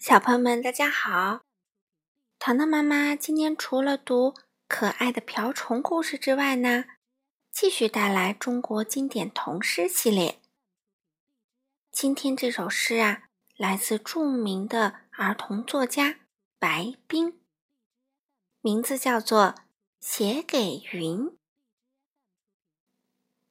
[0.00, 1.42] 小朋友们，大家好！
[2.38, 4.34] 糖糖妈妈今天除了读
[4.66, 6.86] 可爱的瓢虫故事之外呢，
[7.52, 10.40] 继续带来中国经典童诗系列。
[11.92, 13.24] 今天这首诗啊，
[13.58, 16.20] 来自著名的儿童作家
[16.58, 17.38] 白冰，
[18.62, 19.48] 名字叫做
[20.00, 21.26] 《写给云》。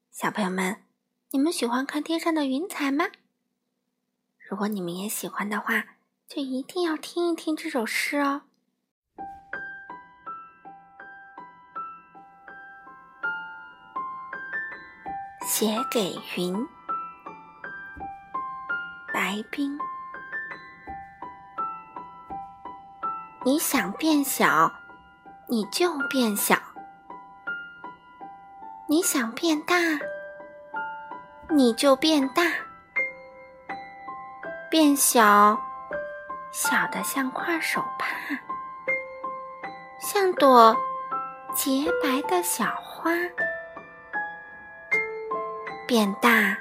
[0.09, 0.81] 小朋友们，
[1.29, 3.05] 你们喜欢看天上的云彩吗？
[4.39, 5.98] 如果你们也喜欢的话，
[6.30, 8.42] 就一定要听一听这首诗哦。
[15.47, 16.55] 写给云，
[19.11, 19.75] 白冰。
[23.43, 24.71] 你想变小，
[25.47, 26.55] 你就变小；
[28.88, 29.75] 你想变大，
[31.50, 32.44] 你就变大。
[34.69, 35.59] 变小。
[36.61, 38.38] 小的像块手帕，
[39.97, 40.75] 像朵
[41.55, 43.13] 洁白的小花；
[45.88, 46.57] 变大，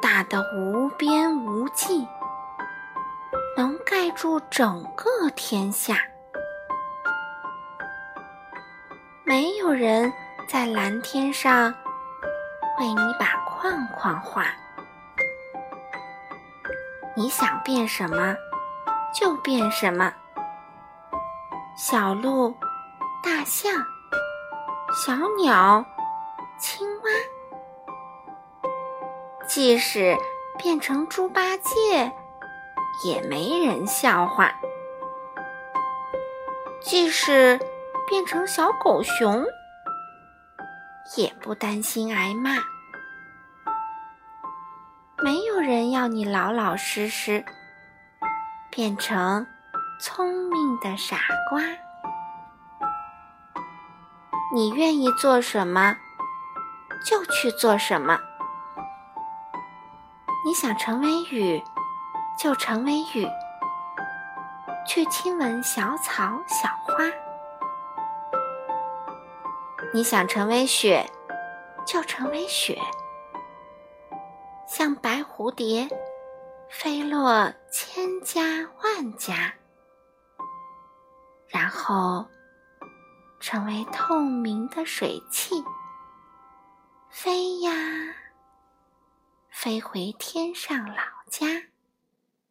[0.00, 2.06] 大的无边无际，
[3.56, 5.96] 能盖住整个天下。
[9.24, 10.12] 没有人
[10.46, 11.74] 在蓝天上
[12.78, 14.46] 为你把框框画。
[17.16, 18.36] 你想变什么？
[19.14, 20.12] 就变什么，
[21.76, 22.54] 小鹿、
[23.22, 23.72] 大象、
[25.04, 25.84] 小鸟、
[26.58, 28.68] 青蛙，
[29.46, 30.16] 即使
[30.56, 32.10] 变成猪八戒，
[33.04, 34.46] 也没人笑话；
[36.80, 37.60] 即使
[38.08, 39.44] 变成小狗熊，
[41.16, 42.52] 也不担心挨骂。
[45.22, 47.44] 没有人要你老老实实。
[48.74, 49.46] 变成
[50.00, 51.18] 聪明的傻
[51.50, 51.60] 瓜，
[54.54, 55.94] 你愿意做什么
[57.04, 58.18] 就去做什么。
[60.46, 61.62] 你想成为雨，
[62.38, 63.28] 就成为雨，
[64.86, 67.04] 去亲吻小草小花。
[69.92, 71.04] 你想成为雪，
[71.84, 72.80] 就成为雪，
[74.66, 75.90] 像白蝴蝶。
[76.68, 78.42] 飞落千家
[78.82, 79.54] 万家，
[81.48, 82.26] 然后
[83.40, 85.62] 成为透明的水汽，
[87.10, 87.72] 飞呀，
[89.50, 90.96] 飞回天上老
[91.28, 91.46] 家。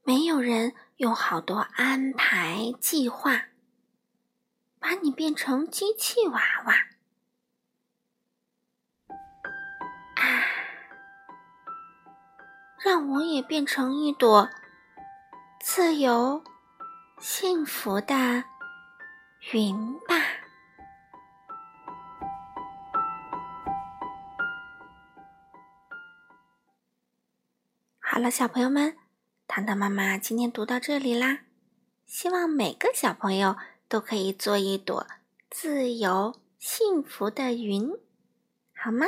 [0.04, 3.46] 没有人用好多安排计划，
[4.80, 6.74] 把你变成机器娃娃。
[12.84, 14.50] 让我也变成一朵
[15.60, 16.44] 自由、
[17.20, 18.44] 幸福的
[19.54, 20.16] 云吧。
[28.00, 28.98] 好了，小朋友们，
[29.48, 31.42] 糖糖妈妈今天读到这里啦。
[32.08, 35.06] 希望每个小朋友都可以做一朵
[35.52, 37.92] 自由、幸福的云，
[38.76, 39.06] 好吗？